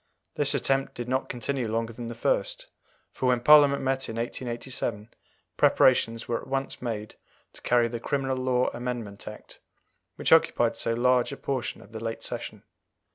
This 0.33 0.55
attempt 0.55 0.95
did 0.95 1.07
not 1.07 1.29
continue 1.29 1.67
longer 1.71 1.93
than 1.93 2.07
the 2.07 2.15
first, 2.15 2.65
for 3.11 3.27
when 3.27 3.39
Parliament 3.39 3.83
met 3.83 4.09
in 4.09 4.15
1887, 4.15 5.09
preparations 5.57 6.27
were 6.27 6.41
at 6.41 6.47
once 6.47 6.81
made 6.81 7.13
to 7.53 7.61
carry 7.61 7.87
the 7.87 7.99
Criminal 7.99 8.37
Law 8.37 8.71
Amendment 8.73 9.27
Act, 9.27 9.59
which 10.15 10.31
occupied 10.31 10.75
so 10.75 10.95
large 10.95 11.31
a 11.31 11.37
portion 11.37 11.83
of 11.83 11.91
the 11.91 12.03
late 12.03 12.23
Session. 12.23 12.63